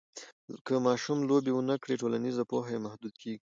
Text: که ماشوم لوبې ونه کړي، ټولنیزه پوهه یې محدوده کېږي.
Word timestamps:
که 0.65 0.73
ماشوم 0.85 1.19
لوبې 1.29 1.51
ونه 1.53 1.75
کړي، 1.81 1.95
ټولنیزه 2.01 2.43
پوهه 2.49 2.71
یې 2.73 2.83
محدوده 2.85 3.17
کېږي. 3.21 3.39